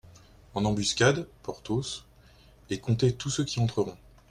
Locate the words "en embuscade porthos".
0.55-2.07